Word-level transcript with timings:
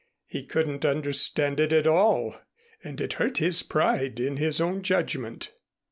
He 0.25 0.43
couldn't 0.43 0.83
understand 0.83 1.59
it 1.59 1.71
at 1.71 1.85
all, 1.85 2.33
and 2.83 2.99
it 2.99 3.13
hurt 3.13 3.37
his 3.37 3.61
pride 3.61 4.19
in 4.19 4.37
his 4.37 4.59
own 4.59 4.81
judgment. 4.81 5.53